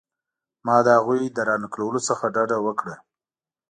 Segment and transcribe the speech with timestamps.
[0.65, 2.95] ما د هغوی له را نقلولو څخه ډډه وکړه.